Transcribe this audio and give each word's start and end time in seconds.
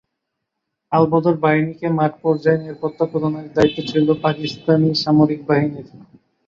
আল-বদর 0.91 1.35
বাহিনীকে 1.37 1.87
মাঠ 1.97 2.11
পর্যায়ে 2.21 2.61
নিরাপত্তা 2.61 3.05
প্রদানের 3.05 3.47
দায়িত্ব 3.55 3.77
ছিল 3.89 4.07
পাকিস্তানি 4.23 4.89
সামরিক 5.03 5.41
বাহিনীর। 5.47 5.87